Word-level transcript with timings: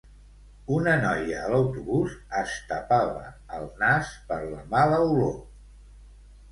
Una 0.77 0.95
noia 1.01 1.35
a 1.41 1.51
l'autobús 1.51 2.15
es 2.41 2.57
tapava 2.73 3.29
el 3.59 3.71
nas 3.85 4.19
per 4.33 4.43
la 4.49 4.67
mala 4.77 5.03
olor 5.13 5.39